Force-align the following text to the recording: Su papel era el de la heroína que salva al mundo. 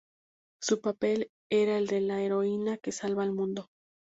Su 0.63 0.81
papel 0.81 1.29
era 1.51 1.77
el 1.77 1.85
de 1.85 2.01
la 2.01 2.23
heroína 2.23 2.77
que 2.77 2.91
salva 2.91 3.21
al 3.21 3.33
mundo. 3.33 3.67